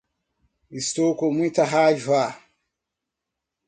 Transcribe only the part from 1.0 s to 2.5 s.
com muita raiva